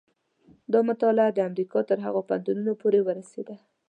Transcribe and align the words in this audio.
دا 0.73 0.79
مطالعه 0.89 1.29
د 1.33 1.39
امریکا 1.49 1.79
تر 1.89 1.97
پوهنتونونو 2.27 2.71
پورې 2.81 2.99
ورسېده. 3.03 3.55